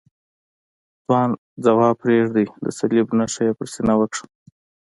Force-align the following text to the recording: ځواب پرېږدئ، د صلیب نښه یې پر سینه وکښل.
ځواب 1.63 1.95
پرېږدئ، 2.01 2.45
د 2.63 2.65
صلیب 2.77 3.07
نښه 3.17 3.41
یې 3.47 3.53
پر 3.57 3.67
سینه 3.73 3.93
وکښل. 3.97 4.29